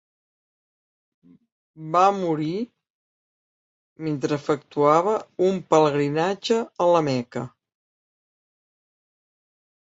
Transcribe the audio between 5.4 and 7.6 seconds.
un pelegrinatge a la Meca.